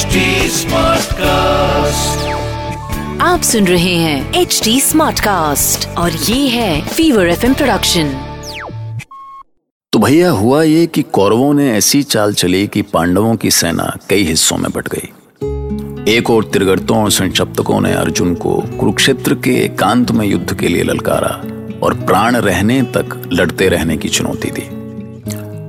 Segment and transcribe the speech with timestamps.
[0.00, 2.26] HD Smartcast.
[3.22, 8.12] आप सुन रहे हैं एच डी स्मार्ट कास्ट और ये है फीवर एफ़ प्रोडक्शन
[9.92, 14.24] तो भैया हुआ ये कि कौरवों ने ऐसी चाल चली कि पांडवों की सेना कई
[14.24, 20.10] हिस्सों में बट गई। एक और त्रिगर्तों और संक्षप्तकों ने अर्जुन को कुरुक्षेत्र के एकांत
[20.10, 21.40] में युद्ध के लिए ललकारा
[21.82, 24.79] और प्राण रहने तक लड़ते रहने की चुनौती दी।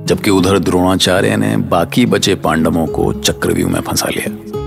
[0.06, 4.58] जबकि उधर द्रोणाचार्य ने बाकी बचे पांडवों को चक्रव्यूह में फंसा लिया।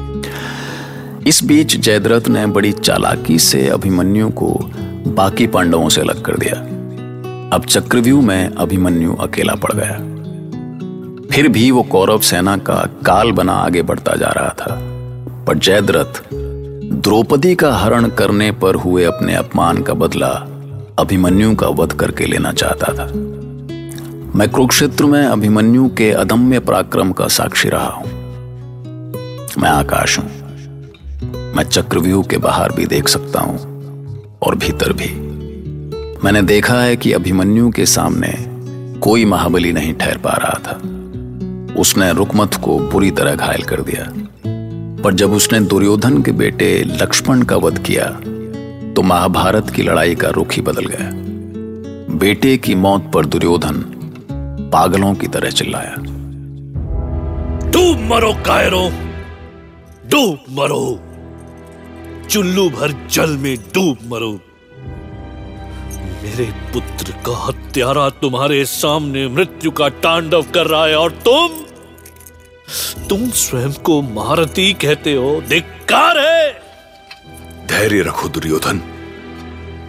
[1.27, 4.71] इस बीच जयद्रथ ने बड़ी चालाकी से अभिमन्यु को
[5.07, 6.55] बाकी पांडवों से अलग कर दिया।
[7.55, 10.15] अब चक्रव्यूह में अभिमन्यु अकेला पड़ गया।
[11.31, 14.79] फिर भी वो कौरव सेना का काल बना आगे बढ़ता जा रहा था।
[15.47, 16.33] पर जयद्रथ
[16.93, 20.47] द्रौपदी का हरण करने पर हुए अपने अपमान का बदला
[20.99, 23.34] अभिमन्यु का वध करके लेना चाहता था।
[24.35, 28.07] मैं कुरुक्षेत्र में अभिमन्यु के अदम्य पराक्रम का साक्षी रहा हूँ।
[29.57, 30.25] मैं आकाश हूँ।
[31.55, 33.57] मैं चक्रव्यूह के बाहर भी देख सकता हूँ,
[34.43, 35.09] और भीतर भी।
[36.23, 38.33] मैंने देखा है कि अभिमन्यु के सामने
[38.99, 40.75] कोई महाबली नहीं ठहर पा रहा था।
[41.81, 44.11] उसने रुकमत को बुरी तरह घायल कर दिया।
[45.03, 48.11] पर जब उसने दुर्योधन के बेटे लक्ष्मण का वध किया
[48.93, 51.11] तो महाभारत की लड़ाई का रुख ही बदल गया।
[52.17, 53.85] बेटे की मौत पर दुर्योधन
[54.75, 55.95] पागलों की तरह चिल्लाया।
[57.71, 58.89] डूब मरो कायरों,
[60.09, 60.99] डूब मरो।
[62.29, 64.31] चुल्लू भर जल में डूब मरो।
[66.23, 71.49] मेरे पुत्र का हत्यारा तुम्हारे सामने मृत्यु का तांडव कर रहा है और तुम
[73.09, 76.51] तुम स्वयं को महारथी कहते हो, धिक्कार है।
[77.67, 78.77] धैर्य रखो दुर्योधन,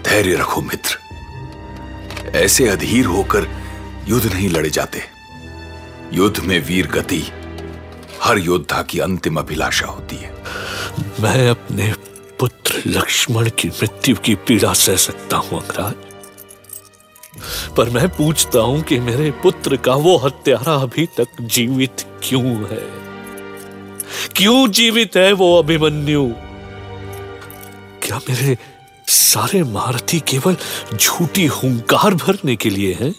[0.09, 0.98] धैर्य रखो मित्र।
[2.37, 3.66] ऐसे अधीर होकर
[4.09, 5.03] युद्ध नहीं लड़े जाते।
[6.12, 7.23] युद्ध में वीर गति
[8.23, 10.35] हर योद्धा की अंतिम अभिलाषा होती है।
[11.21, 11.93] मैं अपने
[12.39, 15.95] पुत्र लक्ष्मण की मृत्यु की पीड़ा सह सकता हूँ, अंगराज।
[17.77, 22.83] पर मैं पूछता हूँ कि मेरे पुत्र का वो हत्यारा अभी तक जीवित क्यों है?
[24.36, 26.27] क्यों जीवित है वो अभिमन्यु?
[28.03, 28.57] क्या मेरे
[29.09, 30.57] सारे महारथी केवल
[30.95, 33.14] झूठी हुंकार भरने के लिए हैं?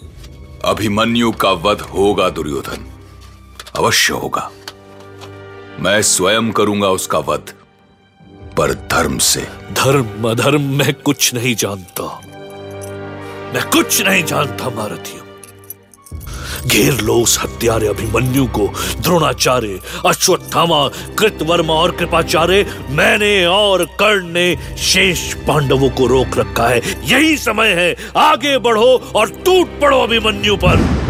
[0.66, 2.92] अभिमन्यु का वध होगा, दुर्योधन।
[3.76, 4.52] अवश्य होगा।
[5.80, 7.54] मैं स्वयं करूँगा उसका वध,
[8.58, 12.22] पर धर्म से। धर्म, अधर्म, मैं कुछ नहीं जानता।
[13.54, 15.27] मैं कुछ नहीं जानता महारथियों
[16.66, 18.68] घेर लो उस हत्यारे अभिमन्यु को।
[19.02, 26.82] द्रोणाचार्य, अश्वत्थामा, कृतवर्मा और कृपाचार्य, मैंने और कर्ण ने शेष पांडवों को रोक रखा है।
[27.04, 31.08] यही समय है। आगे बढ़ो और टूट पड़ो अभिमन्यु पर।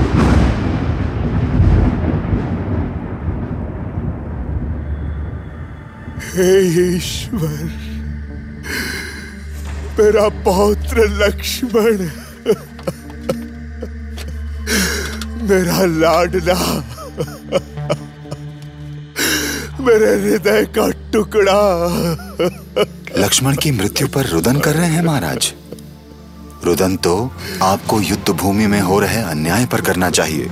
[6.36, 6.59] हे
[6.96, 7.69] ईश्वर,
[10.00, 12.26] मेरा पौत्र लक्ष्मण।
[15.47, 16.56] मेरा लाडला।
[19.80, 21.59] मेरे हृदय का टुकड़ा।
[23.18, 25.53] लक्ष्मण की मृत्यु पर रुदन कर रहे हैं महाराज।
[26.66, 27.16] रुदन तो
[27.63, 30.50] आपको युद्ध भूमि में हो रहे अन्याय पर करना चाहिए,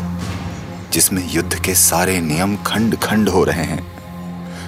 [0.94, 3.84] जिसमें युद्ध के सारे नियम खंड खंड हो रहे हैं।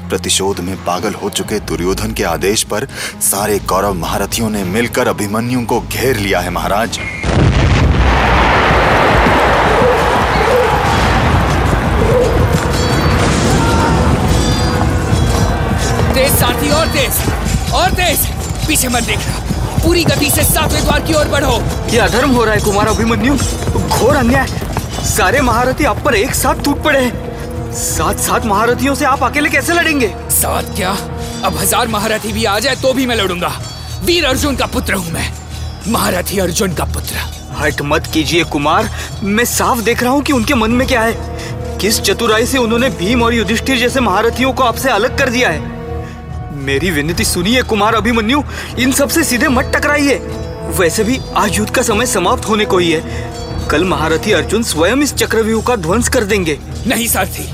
[0.09, 2.87] प्रतिशोध में पागल हो चुके दुर्योधन के आदेश पर
[3.21, 6.99] सारे कौरव महारथियों ने मिलकर अभिमन्यु को घेर लिया है महाराज।
[16.17, 17.17] तेज साथी और तेज
[17.75, 18.19] और तेज
[18.67, 21.59] पीछे मत देखना। पूरी गति से सातवें द्वार की ओर बढ़ो।
[21.91, 23.35] ये अधर्म हो रहा है कुमार अभिमन्यु?
[23.35, 24.47] घोर अन्याय।
[25.07, 29.49] सारे महारथी आप पर एक साथ टूट पड़े हैं। सात सात महारथियों से आप अकेले
[29.49, 30.07] कैसे लड़ेंगे?
[30.31, 30.97] साथ क्या?
[31.43, 33.53] अब हज़ार महारथी भी आ जाए तो भी मैं लड़ूँगा।
[34.05, 35.29] वीर अर्जुन का पुत्र हूँ मैं।
[35.87, 37.29] महारथी अर्जुन का पुत्र।
[37.59, 38.89] हट मत कीजिए कुमार।
[39.23, 42.89] मैं साफ़ देख रहा हूँ कि उनके मन में क्या है। किस चतुराई से उन्होंने
[42.97, 45.75] भीम और युधिष्ठिर जैसे महारथियों को आपसे अलग कर दिया है?
[46.67, 48.41] मेरी विनती सुनिए कुमार अभिमन्यु।
[48.79, 50.15] इन सबसे सीधे मत टकराइए।
[50.77, 54.97] वैसे भी आज युद्ध का समय समाप्त होने को ही है। कल महारथी अर्जुन स्वयं
[54.97, 57.47] इस चक्रव्यूह का ध्वंस कर देंगे। नहीं सारथी।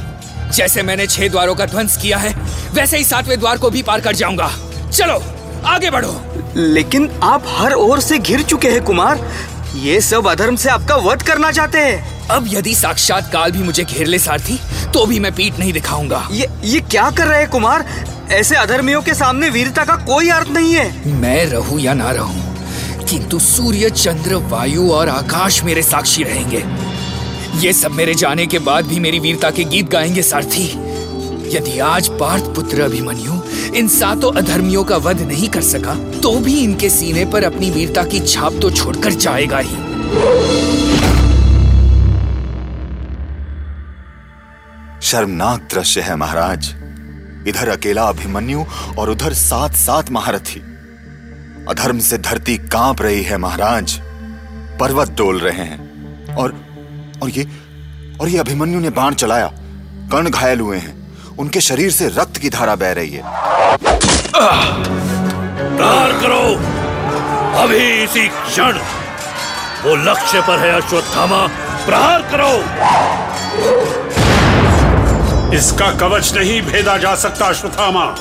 [0.51, 2.33] जैसे मैंने छह द्वारों का ध्वंस किया है
[2.74, 4.50] वैसे ही सातवें द्वार को भी पार कर जाऊँगा।
[4.92, 5.21] चलो
[5.66, 6.16] आगे बढ़ो।
[6.56, 9.19] लेकिन आप हर ओर से घिर चुके हैं कुमार।
[9.75, 13.83] ये सब अधर्म से आपका वध करना चाहते हैं। अब यदि साक्षात काल भी मुझे
[13.83, 14.59] घेर ले सारथी
[14.94, 17.86] तो भी मैं पीठ नहीं दिखाऊँगा। ये ये क्या कर रहे हैं कुमार?
[18.31, 23.05] ऐसे अधर्मियों के सामने वीरता का कोई अर्थ नहीं है। मैं रहूँ या ना रहूँ
[23.05, 26.63] किंतु सूर्य चंद्र वायु और आकाश मेरे साक्षी रहेंगे।
[27.59, 30.67] ये सब मेरे जाने के बाद भी मेरी वीरता के गीत गाएँगे सारथी।
[31.55, 33.41] यदि आज पार्थ पुत्र अभिमन्यु
[33.77, 38.03] इन सातों अधर्मियों का वध नहीं कर सका तो भी इनके सीने पर अपनी वीरता
[38.03, 39.75] की छाप तो छोड़कर जाएगा ही।
[45.01, 46.73] शर्मनाक दृश्य है महाराज।
[47.48, 48.66] इधर अकेला अभिमन्यु
[48.98, 50.60] और उधर सात सात महारथी।
[51.69, 54.01] अधर्म से धरती काँप रही है महाराज।
[54.80, 55.94] पर्वत डोल रहे हैं।
[56.36, 56.56] और
[57.24, 57.48] और ये
[58.22, 59.48] और ये अभिमन्यु ने बाण चलाया।
[60.12, 61.04] कर्ण घायल हुए हैं।
[61.38, 63.24] उनके शरीर से रक्त की धारा बह रही है।
[65.78, 66.56] प्रहार करो।
[67.63, 68.74] अभी इसी क्षण।
[69.84, 71.48] वो लक्ष्य पर है अश्वत्थामा।
[71.86, 72.54] प्रहार करो।
[75.53, 78.15] इसका कवच नहीं भेदा जा सकता, अश्वत्थामा।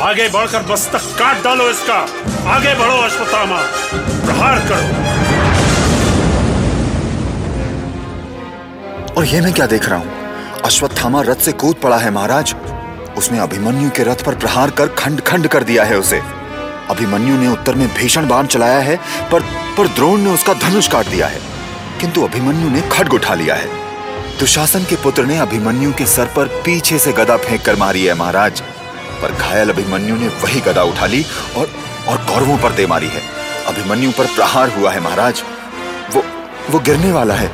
[0.00, 2.08] आगे बढ़कर मस्तक काट डालो इसका।
[2.50, 3.62] आगे बढ़ो, अश्वत्थामा।
[4.26, 5.18] प्रहार करो।
[9.14, 10.32] और ये मैं क्या देख रहा हूँ?
[10.64, 12.54] अश्वत्थामा रथ से कूद पड़ा है, महाराज।
[13.18, 16.22] उसने अभिमन्यु के रथ पर प्रहार कर खंड खंड कर दिया है उसे।
[16.90, 18.96] अभिमन्यु ने उत्तर में भीषण बाण चलाया है,
[19.32, 19.40] पर
[19.78, 21.40] पर द्रोण ने उसका धनुष काट दिया है।
[22.00, 23.87] किंतु अभिमन्यु ने खड्ग उठा लिया है।
[24.38, 28.14] दुशासन के पुत्र ने अभिमन्यु के सर पर पीछे से गदा फेंक कर मारी है
[28.14, 28.60] महाराज।
[29.22, 31.24] पर घायल अभिमन्यु ने वही गदा उठा ली
[31.56, 31.70] और
[32.08, 33.22] और कौरवों पर दे मारी है।
[33.66, 35.42] अभिमन्यु पर प्रहार हुआ है महाराज।
[36.14, 36.24] वो
[36.70, 37.48] वो गिरने वाला है।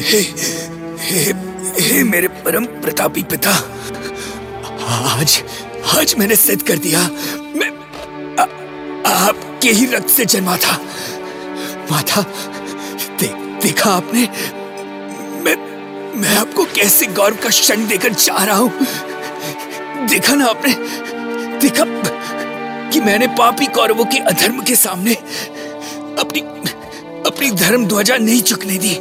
[0.00, 0.20] हे,
[0.98, 1.34] हे,
[1.80, 3.50] हे मेरे परम प्रतापी पिता
[5.12, 5.42] आज
[5.98, 7.10] आज मैंने सिद्ध कर दिया।
[9.64, 10.72] आपके ही रक्त से जन्मा था।
[11.90, 12.22] माता
[13.20, 13.26] दे,
[13.62, 14.22] देखा आपने?
[15.44, 15.54] मैं
[16.20, 20.06] मैं आपको कैसे गौरव का क्षण देकर जा रहा हूँ?
[20.08, 20.74] देखा ना आपने?
[21.60, 21.84] देखा
[22.90, 25.14] कि मैंने पापी कौरवों के अधर्म के सामने
[26.20, 26.40] अपनी
[27.26, 28.94] अपनी धर्म ध्वजा नहीं चुकने दी।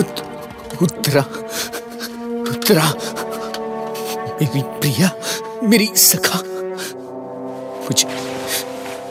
[0.00, 0.24] उत,
[0.82, 1.22] उत्तरा
[2.50, 2.92] उत्तरा
[4.42, 5.10] मेरी प्रिया
[5.62, 6.42] मेरी सखा
[7.84, 8.27] मुझे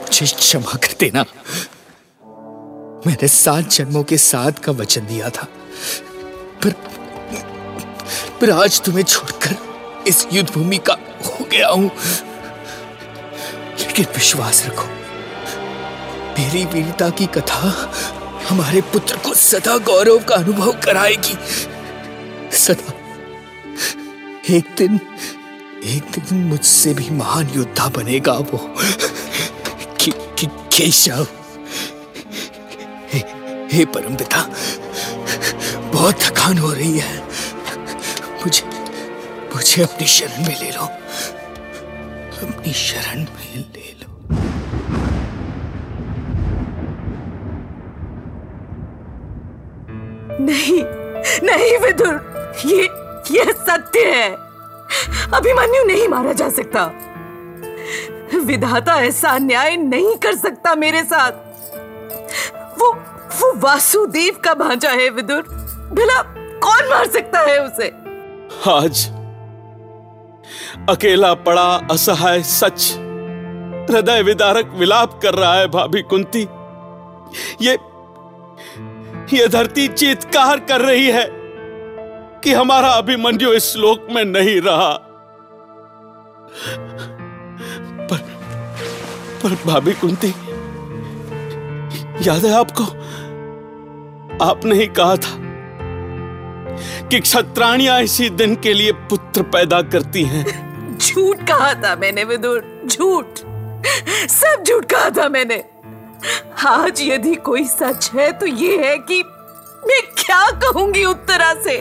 [0.07, 1.25] मुझे क्षमा कर देना।
[3.07, 5.47] मैंने सात जन्मों के साथ का वचन दिया था।
[6.63, 6.71] पर
[8.41, 9.55] पर आज तुम्हें छोड़कर
[10.07, 10.93] इस युद्ध भूमि का
[11.25, 11.91] हो गया हूँ।
[13.79, 14.85] लेकिन विश्वास रखो,
[16.39, 17.93] मेरी वीरता की कथा
[18.49, 21.37] हमारे पुत्र को सदा गौरव का अनुभव कराएगी।
[22.57, 22.93] सदा,
[24.55, 24.99] एक दिन
[25.83, 28.75] एक दिन मुझसे भी महान योद्धा बनेगा वो।
[30.77, 31.27] केशव।
[33.07, 33.19] हे,
[33.77, 34.49] हे परम पिता
[35.79, 37.23] बहुत थकान हो रही है।
[38.33, 38.65] मुझे
[39.55, 40.83] मुझे अपनी शरण में ले लो।
[42.47, 44.19] अपनी शरण में ले लो।
[50.45, 50.83] नहीं
[51.43, 52.33] नहीं विदुर
[52.65, 52.83] ये
[53.31, 54.31] ये सत्य है।
[55.33, 57.06] अभिमन्यु नहीं मारा जा सकता।
[58.47, 61.31] विधाता ऐसा अन्याय नहीं कर सकता मेरे साथ।
[62.79, 62.91] वो
[63.39, 65.41] वो वासुदेव का भांजा है, विदुर।
[65.93, 66.21] भला
[66.59, 67.87] कौन मार सकता है उसे?
[68.69, 69.05] आज
[70.89, 72.93] अकेला पड़ा, असहाय, सच,
[73.91, 76.47] हृदय विदारक विलाप कर रहा है भाभी कुंती।
[77.61, 77.77] ये
[79.33, 81.25] ये धरती चीत्कार कर रही है
[82.43, 84.93] कि हमारा अभिमन्यु इस लोक में नहीं रहा।
[89.43, 90.33] पर भाभी कुंती,
[92.27, 92.83] याद है आपको?
[94.45, 95.35] आपने ही कहा था
[97.09, 102.81] कि क्षत्राणियाँ इसी दिन के लिए पुत्र पैदा करती हैं। झूठ कहा था मैंने, विदुर,
[102.85, 103.39] झूठ।
[104.29, 105.63] सब झूठ कहा था मैंने।
[106.67, 109.23] आज यदि कोई सच है तो ये है कि
[109.87, 111.79] मैं क्या कहूँगी उत्तरा से?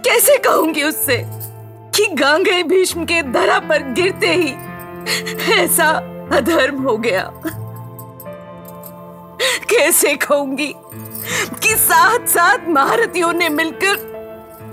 [0.00, 1.22] कैसे कहूँगी उससे
[1.96, 5.92] कि गांगे भीष्म के धरा पर गिरते ही ऐसा
[6.32, 7.32] अधर्म हो गया।
[9.70, 10.74] कैसे कहूँगी
[11.62, 14.14] कि साथ साथ महारथियों ने मिलकर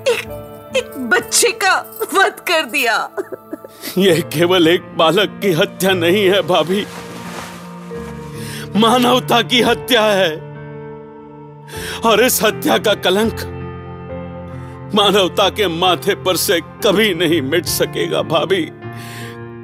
[0.07, 3.09] एक एक बच्चे का वध कर दिया।
[3.97, 6.85] यह केवल एक बालक की हत्या नहीं है, भाभी।
[8.75, 10.35] मानवता की हत्या है।
[12.05, 13.33] और इस हत्या का कलंक
[14.95, 18.71] मानवता के माथे पर से कभी नहीं मिट सकेगा, भाभी।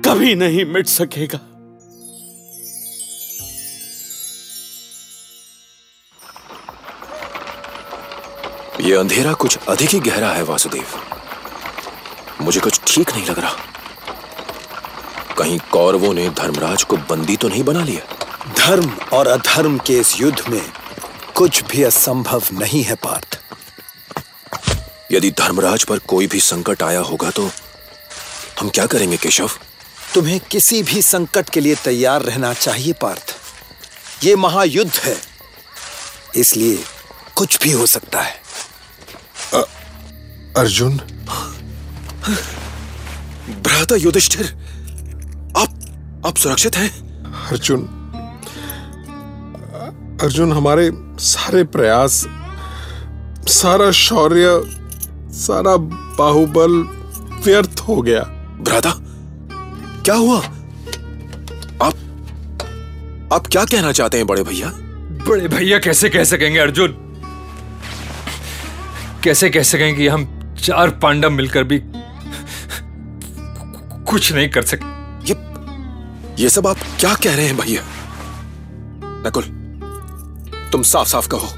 [0.09, 1.46] कभी नहीं मिट सकेगा।
[8.81, 10.85] ये अंधेरा कुछ अधिक ही गहरा है वासुदेव।
[12.41, 13.55] मुझे कुछ ठीक नहीं लग रहा।
[15.37, 18.53] कहीं कौरवों ने धर्मराज को बंदी तो नहीं बना लिया?
[18.57, 20.61] धर्म और अधर्म के इस युद्ध में
[21.35, 23.39] कुछ भी असंभव नहीं है पार्थ।
[25.11, 27.49] यदि धर्मराज पर कोई भी संकट आया होगा तो
[28.59, 29.49] हम क्या करेंगे केशव?
[30.13, 33.35] तुम्हें किसी भी संकट के लिए तैयार रहना चाहिए पार्थ।
[34.23, 35.17] ये महायुद्ध है।
[36.35, 36.83] इसलिए
[37.35, 38.46] कुछ भी हो सकता है।
[40.57, 40.97] अर्जुन।
[43.61, 44.45] भ्राता युधिष्ठिर
[45.57, 45.79] आप
[46.25, 46.89] आप सुरक्षित हैं?
[47.49, 47.81] अर्जुन
[50.21, 52.27] अर्जुन हमारे सारे प्रयास
[53.47, 54.61] सारा शौर्य
[55.31, 55.75] सारा
[56.17, 56.71] बाहुबल
[57.45, 58.21] व्यर्थ हो गया।
[58.61, 58.93] भ्राता
[60.03, 60.39] क्या हुआ?
[61.81, 61.93] आप
[63.33, 64.71] आप क्या कहना चाहते हैं बड़े भैया?
[65.29, 66.97] बड़े भैया कैसे कह सकेंगे अर्जुन?
[69.23, 71.81] कैसे कह सकेंगे कि हम चार पांडव मिलकर भी
[74.05, 74.85] कुछ नहीं कर सके
[75.29, 75.37] ये
[76.43, 77.81] ये सब आप क्या कह रहे हैं भैया?
[79.27, 79.43] नकुल
[80.71, 81.49] तुम साफ़ साफ़ कहो।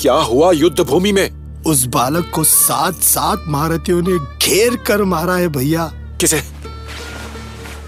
[0.00, 1.30] क्या हुआ युद्ध भूमि में?
[1.66, 6.42] उस बालक को सात सात महारथियों ने घेर कर मारा है भैया। किसे?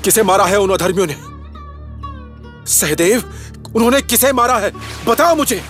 [0.04, 1.16] किसे मारा है उन अधर्मियों ने?
[2.66, 3.32] सहदेव
[3.74, 4.72] उन्होंने किसे मारा है?
[5.08, 5.62] बताओ मुझे।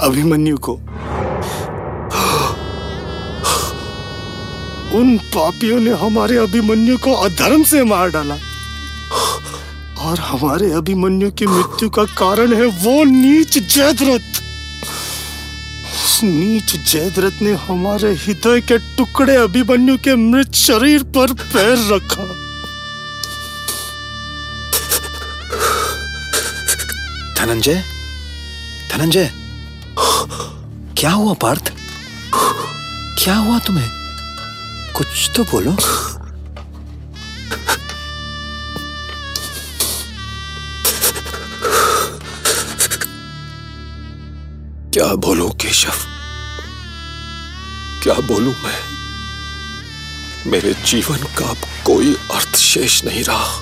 [0.00, 0.80] अभिमन्यु को
[4.94, 8.34] उन पापियों ने हमारे अभिमन्यु को अधर्म से मार डाला।
[9.98, 14.42] और हमारे अभिमन्यु की मृत्यु का कारण है वो नीच जयद्रथ।
[16.24, 22.22] नीच जयद्रथ ने हमारे हृदय के टुकड़े अभिमन्यु के मृत शरीर पर पैर रखा।
[27.38, 27.84] धनंजय?
[28.92, 29.30] धनंजय?
[30.98, 31.72] क्या हुआ पार्थ?
[33.24, 34.03] क्या हुआ तुम्हें?
[34.96, 35.76] कुछ तो बोलो।
[44.92, 45.92] क्या बोलूँ, केशव?
[48.02, 48.78] क्या बोलूँ मैं?
[50.50, 53.58] मेरे जीवन का अब कोई अर्थ शेष नहीं रहा।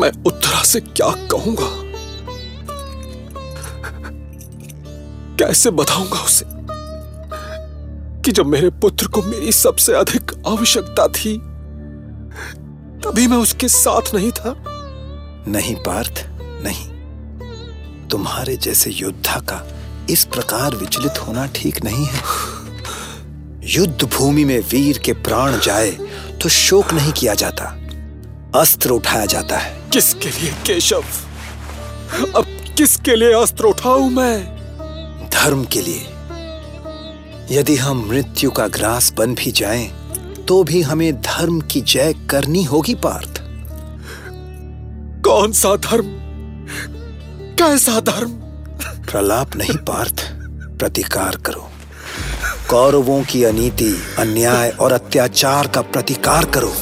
[0.00, 1.70] मैं उत्तरा से क्या कहूँगा?
[5.38, 6.53] कैसे बताऊँगा उसे?
[8.24, 11.36] कि जब मेरे पुत्र को मेरी सबसे अधिक आवश्यकता थी
[13.00, 14.54] तभी मैं उसके साथ नहीं था।
[15.48, 16.22] नहीं पार्थ
[16.64, 19.60] नहीं। तुम्हारे जैसे योद्धा का
[20.10, 22.22] इस प्रकार विचलित होना ठीक नहीं है।
[23.74, 25.90] युद्ध भूमि में वीर के प्राण जाए
[26.42, 27.64] तो शोक नहीं किया जाता
[28.60, 31.04] अस्त्र उठाया जाता है। किसके लिए केशव?
[32.36, 32.44] अब
[32.76, 34.44] किसके लिए अस्त्र उठाऊं मैं?
[35.30, 36.13] धर्म के लिए।
[37.50, 39.92] यदि हम मृत्यु का ग्रास बन भी जाएँ,
[40.48, 43.42] तो भी हमें धर्म की जय करनी होगी पार्थ।
[45.24, 46.04] कौन सा धर्म?
[47.58, 48.30] कैसा धर्म?
[49.10, 50.30] प्रलाप नहीं पार्थ।
[50.78, 51.68] प्रतिकार करो।
[52.70, 56.74] कौरवों की अनीति अन्याय और अत्याचार का प्रतिकार करो।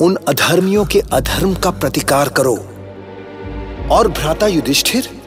[0.00, 2.56] उन अधर्मियों के अधर्म का प्रतिकार करो।
[3.90, 5.22] और भ्राता युधिष्ठिर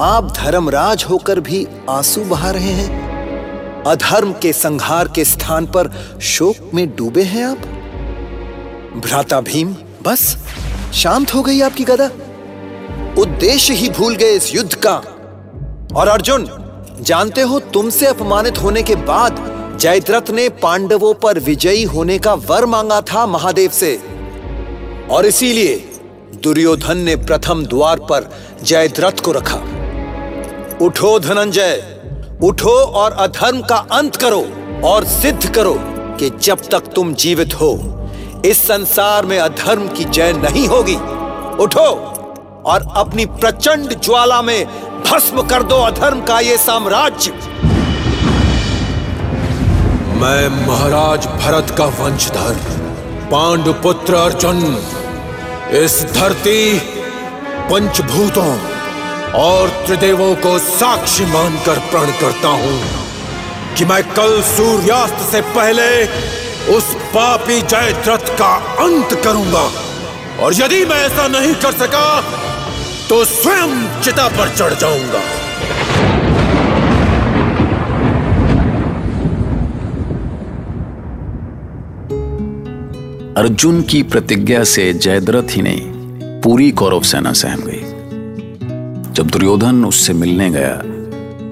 [0.00, 3.01] आप धर्मराज होकर भी आँसू बहा रहे हैं।
[3.86, 7.58] अधर्म के संहार के स्थान पर शोक में डूबे हैं आप?
[8.96, 10.36] भ्राता भीम, बस,
[10.94, 12.04] शांत हो गई आपकी गदा।
[13.22, 14.94] उद्देश्य ही भूल गए इस युद्ध का।
[15.96, 16.48] और अर्जुन,
[17.00, 22.66] जानते हो तुमसे अपमानित होने के बाद जयद्रथ ने पांडवों पर विजयी होने का वर
[22.66, 24.00] मांगा था महादेव से।
[25.10, 26.00] और इसीलिए
[26.42, 29.56] दुर्योधन ने प्रथम द्वार पर जयद्रथ को रखा।
[30.84, 32.01] उठो धनंजय
[32.42, 34.40] उठो और अधर्म का अंत करो
[34.84, 35.74] और सिद्ध करो
[36.18, 37.70] कि जब तक तुम जीवित हो,
[38.44, 40.94] इस संसार में अधर्म की जय नहीं होगी।
[41.62, 41.86] उठो
[42.66, 44.66] और अपनी प्रचंड ज्वाला में
[45.02, 47.30] भस्म कर दो अधर्म का ये साम्राज्य।
[50.16, 52.60] मैं महाराज भरत का वंशधर,
[53.32, 54.60] पांडुपुत्र अर्जुन,
[55.74, 56.78] इस धरती
[57.70, 58.71] पंचभूतों।
[59.34, 62.78] और त्रिदेवों को साक्षी मानकर प्रण करता हूँ
[63.76, 65.88] कि मैं कल सूर्यास्त से पहले
[66.68, 69.64] उस पापी जयद्रथ का अंत करूँगा।
[70.44, 72.20] और यदि मैं ऐसा नहीं कर सका
[73.08, 73.72] तो स्वयं
[74.02, 75.22] चिता पर चढ़ जाऊँगा।
[83.36, 87.81] अर्जुन की प्रतिज्ञा से जयद्रथ ही नहीं पूरी कौरव सेना सहम गई।
[89.12, 90.76] जब दुर्योधन उससे मिलने गया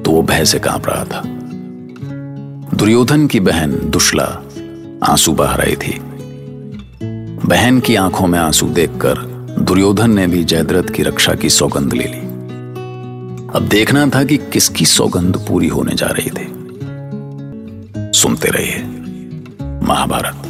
[0.03, 1.23] तो वो भय से काँप रहा था।
[2.77, 4.25] दुर्योधन की बहन दुशला
[5.05, 6.01] आँसू बहा रही थी।
[7.47, 9.15] बहन की आँखों में आँसू देखकर
[9.61, 12.21] दुर्योधन ने भी जयद्रथ की रक्षा की सौगंध ले ली।
[13.57, 16.47] अब देखना था कि किसकी सौगंध पूरी होने जा रही थी।
[18.19, 18.83] सुनते रहिए,
[19.87, 20.50] महाभारत।